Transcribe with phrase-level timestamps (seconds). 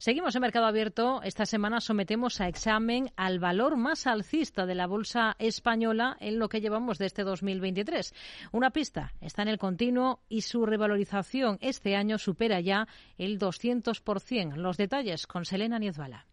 [0.00, 1.22] Seguimos en Mercado Abierto.
[1.24, 6.48] Esta semana sometemos a examen al valor más alcista de la bolsa española en lo
[6.48, 8.14] que llevamos de este 2023.
[8.52, 14.54] Una pista está en el continuo y su revalorización este año supera ya el 200%.
[14.54, 16.26] Los detalles con Selena Niezbala.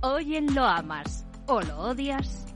[0.00, 2.47] Hoy Lo Amas o Lo Odias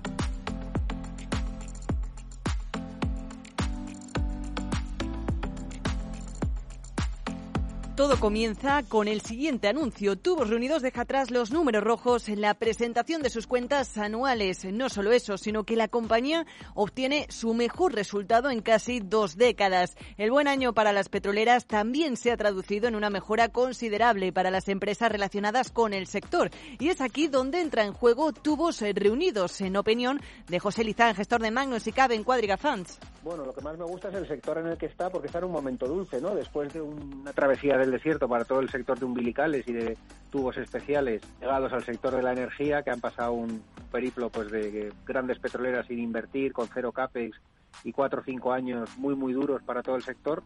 [8.02, 10.18] Todo comienza con el siguiente anuncio.
[10.18, 14.64] Tubos Reunidos deja atrás los números rojos en la presentación de sus cuentas anuales.
[14.64, 19.94] No solo eso, sino que la compañía obtiene su mejor resultado en casi dos décadas.
[20.16, 24.50] El buen año para las petroleras también se ha traducido en una mejora considerable para
[24.50, 26.50] las empresas relacionadas con el sector.
[26.80, 31.40] Y es aquí donde entra en juego Tubos Reunidos, en opinión de José Lizán, gestor
[31.40, 32.98] de Magnus y Cabe en Cuadriga Funds.
[33.22, 35.38] Bueno, lo que más me gusta es el sector en el que está, porque está
[35.38, 36.34] en un momento dulce, ¿no?
[36.34, 39.96] Después de una travesía del desierto para todo el sector de umbilicales y de
[40.30, 44.92] tubos especiales llegados al sector de la energía, que han pasado un periplo pues de
[45.06, 47.40] grandes petroleras sin invertir, con cero capex
[47.84, 50.42] y cuatro o cinco años muy, muy duros para todo el sector,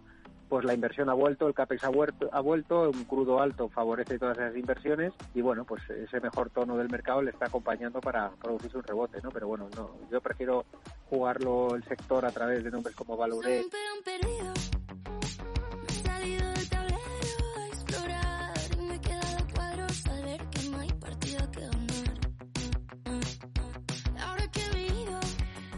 [0.48, 4.18] pues la inversión ha vuelto, el CAPEX ha vuelto, ha vuelto, un crudo alto favorece
[4.18, 8.30] todas esas inversiones y bueno, pues ese mejor tono del mercado le está acompañando para
[8.30, 9.30] producirse un rebote, ¿no?
[9.30, 10.64] Pero bueno, no, yo prefiero
[11.10, 13.64] jugarlo el sector a través de nombres como Valure.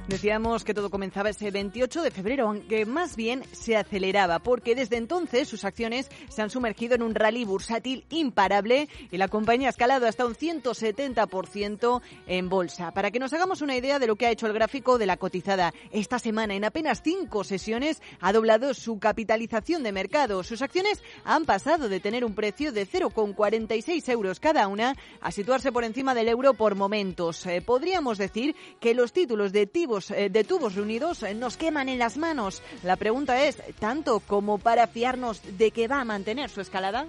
[0.08, 4.96] Decíamos que todo comenzaba ese 28 de febrero, aunque más bien se aceleraba, porque desde
[4.96, 9.70] entonces sus acciones se han sumergido en un rally bursátil imparable y la compañía ha
[9.70, 12.90] escalado hasta un 170% en bolsa.
[12.92, 15.18] Para que nos hagamos una idea de lo que ha hecho el gráfico de la
[15.18, 20.42] cotizada, esta semana en apenas cinco sesiones ha doblado su capitalización de mercado.
[20.42, 25.70] Sus acciones han pasado de tener un precio de 0,46 euros cada una a situarse
[25.70, 27.44] por encima del euro por momentos.
[27.44, 31.88] Eh, podríamos decir que los títulos de Tibo eh, de tubos reunidos eh, nos queman
[31.88, 32.62] en las manos.
[32.82, 37.06] La pregunta es, ¿tanto como para fiarnos de que va a mantener su escalada?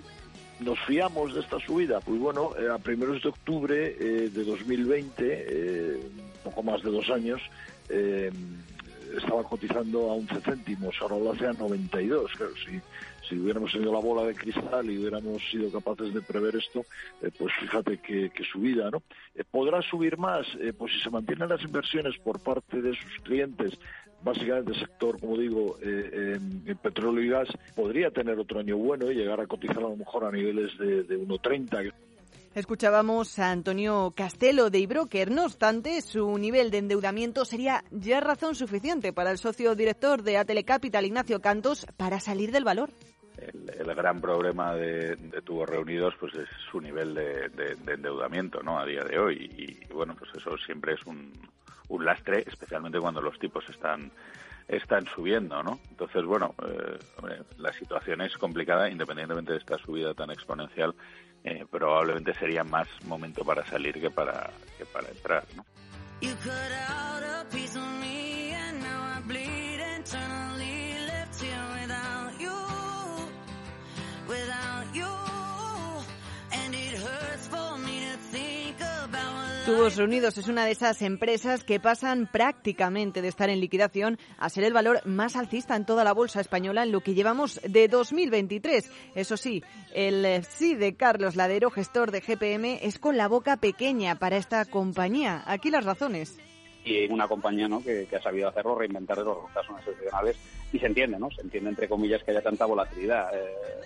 [0.59, 2.01] nos fiamos de esta subida?
[2.01, 6.01] Pues bueno, eh, a primeros de octubre de 2020,
[6.43, 7.41] poco más de dos años,
[9.17, 12.31] estaba cotizando a 11 céntimos, ahora lo hace a 92.
[12.35, 12.81] Claro, si,
[13.29, 16.85] si hubiéramos tenido la bola de cristal y hubiéramos sido capaces de prever esto,
[17.21, 19.03] eh, pues fíjate que, subida, ¿no?
[19.35, 20.47] Eh, ¿Podrá subir más?
[20.59, 23.77] Eh, pues si se mantienen las inversiones por parte de sus clientes,
[24.23, 29.15] básicamente el sector, como digo, en, petróleo y gas, podría tener otro año bueno y
[29.15, 31.93] llegar a cotizar a lo mejor a niveles de, de 1,30.
[32.55, 35.29] Escuchábamos a Antonio Castelo de Ibroker.
[35.29, 40.37] No obstante, su nivel de endeudamiento sería ya razón suficiente para el socio director de
[40.37, 42.89] Atele Capital, Ignacio Cantos, para salir del valor.
[43.39, 48.79] El, gran problema de, Tubos Reunidos pues es su nivel de, endeudamiento ¿no?
[48.79, 49.35] a día de hoy.
[49.57, 51.33] Y, bueno, pues eso siempre es un,
[51.89, 54.11] un lastre, especialmente cuando los tipos están
[54.69, 55.79] están subiendo, ¿no?
[55.89, 56.99] Entonces, bueno, eh,
[57.57, 60.93] la situación es complicada, independientemente de esta subida tan exponencial,
[61.43, 65.65] eh, probablemente sería más momento para salir que para, que para entrar, ¿no?
[79.69, 84.49] Tubos Reunidos es una de esas empresas que pasan prácticamente de estar en liquidación a
[84.49, 87.87] ser el valor más alcista en toda la bolsa española en lo que llevamos de
[87.87, 88.91] 2023.
[89.13, 89.63] Eso sí,
[89.93, 94.65] el sí de Carlos Ladero, gestor de GPM, es con la boca pequeña para esta
[94.65, 95.43] compañía.
[95.45, 96.39] Aquí las razones
[96.83, 97.83] y una compañía ¿no?
[97.83, 100.35] que, ha sabido hacerlo, reinventar de los casos excepcionales
[100.73, 101.29] y se entiende, ¿no?
[101.29, 103.37] Se entiende entre comillas que haya tanta volatilidad.
[103.37, 103.85] Eh,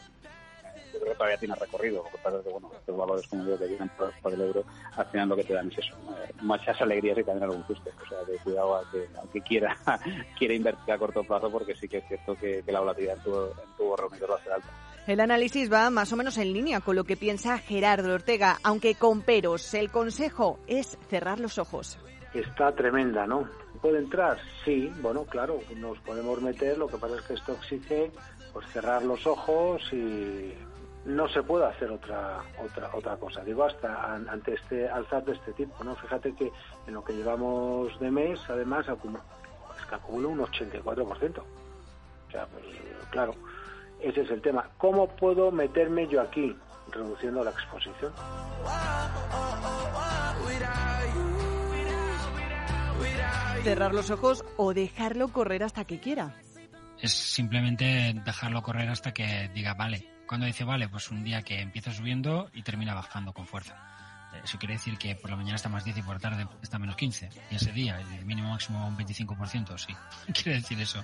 [0.93, 2.03] yo creo que todavía tiene recorrido.
[2.03, 4.63] Lo que pasa es que, bueno, estos valores, como digo, que vienen por, el euro,
[4.95, 5.95] al final lo que te dan es eso.
[5.95, 7.89] Eh, muchas alegrías y también algún susto.
[8.03, 9.75] O sea, de cuidado a que, aunque quiera,
[10.37, 13.35] quiera invertir a corto plazo, porque sí que es cierto que, la volatilidad en tu,
[13.35, 14.69] en tu reunido va a ser alta.
[15.05, 18.95] El análisis va más o menos en línea con lo que piensa Gerardo Ortega, aunque
[18.95, 19.73] con peros.
[19.73, 21.99] El consejo es cerrar los ojos.
[22.33, 23.49] Está tremenda, ¿no?
[23.81, 24.39] ¿Puede entrar?
[24.63, 28.11] Sí, bueno, claro, nos podemos meter, lo que pasa es que esto exige
[28.53, 30.53] pues cerrar los ojos y
[31.05, 33.43] no se puede hacer otra otra otra cosa.
[33.43, 36.51] Digo hasta ante este alzar de este tipo no fíjate que
[36.87, 39.23] en lo que llevamos de mes además acumula,
[39.79, 42.65] es que acumula un 84% o sea pues
[43.09, 43.35] claro
[44.03, 44.69] ese es el tema.
[44.77, 46.53] Cómo puedo meterme yo aquí
[46.91, 48.11] reduciendo la exposición.
[53.63, 56.35] Cerrar los ojos o dejarlo correr hasta que quiera.
[56.99, 60.12] Es simplemente dejarlo correr hasta que diga vale.
[60.33, 63.75] Cuando dice vale, pues un día que empieza subiendo y termina bajando con fuerza.
[64.43, 66.79] Eso quiere decir que por la mañana está más 10 y por la tarde está
[66.79, 67.29] menos 15.
[67.51, 69.95] Y ese día, el mínimo máximo un 25%, sí.
[70.33, 71.03] quiere decir eso.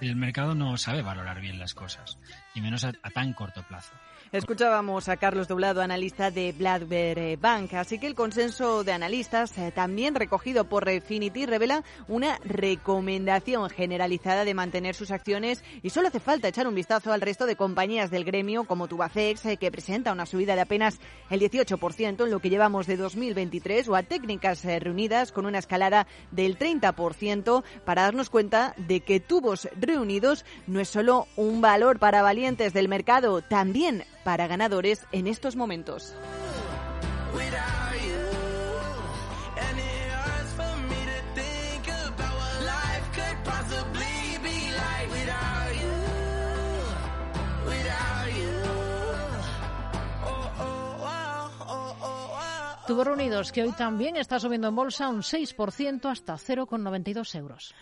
[0.00, 2.18] El mercado no sabe valorar bien las cosas,
[2.54, 3.92] y menos a tan corto plazo.
[4.32, 7.74] Escuchábamos a Carlos Doblado, analista de Blackberry Bank.
[7.74, 14.44] Así que el consenso de analistas, eh, también recogido por Refinity, revela una recomendación generalizada
[14.44, 18.10] de mantener sus acciones y solo hace falta echar un vistazo al resto de compañías
[18.10, 20.98] del gremio como Tubacex, eh, que presenta una subida de apenas
[21.30, 25.60] el 18% en lo que llevamos de 2023, o a Técnicas eh, Reunidas con una
[25.60, 32.00] escalada del 30% para darnos cuenta de que Tubos Reunidos no es solo un valor
[32.00, 36.16] para valientes del mercado, también para ganadores en estos momentos.
[52.86, 57.74] Tuvo reunidos que hoy también está subiendo en bolsa un 6% hasta 0,92 euros.